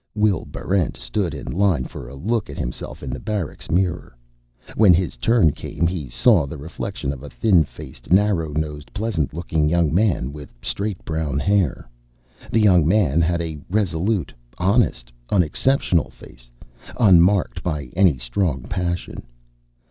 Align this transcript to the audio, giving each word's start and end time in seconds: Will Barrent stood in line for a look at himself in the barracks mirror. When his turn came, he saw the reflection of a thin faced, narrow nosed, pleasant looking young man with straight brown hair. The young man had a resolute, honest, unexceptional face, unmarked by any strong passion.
Will 0.15 0.45
Barrent 0.45 0.97
stood 0.97 1.35
in 1.35 1.51
line 1.51 1.83
for 1.83 2.09
a 2.09 2.15
look 2.15 2.49
at 2.49 2.57
himself 2.57 3.03
in 3.03 3.11
the 3.11 3.19
barracks 3.19 3.69
mirror. 3.69 4.17
When 4.73 4.95
his 4.95 5.15
turn 5.15 5.51
came, 5.51 5.85
he 5.85 6.09
saw 6.09 6.47
the 6.47 6.57
reflection 6.57 7.13
of 7.13 7.21
a 7.21 7.29
thin 7.29 7.63
faced, 7.63 8.11
narrow 8.11 8.51
nosed, 8.51 8.91
pleasant 8.95 9.31
looking 9.31 9.69
young 9.69 9.93
man 9.93 10.33
with 10.33 10.55
straight 10.63 11.05
brown 11.05 11.37
hair. 11.37 11.87
The 12.51 12.61
young 12.61 12.87
man 12.87 13.21
had 13.21 13.43
a 13.43 13.59
resolute, 13.69 14.33
honest, 14.57 15.11
unexceptional 15.29 16.09
face, 16.09 16.49
unmarked 16.99 17.61
by 17.61 17.91
any 17.95 18.17
strong 18.17 18.61
passion. 18.63 19.27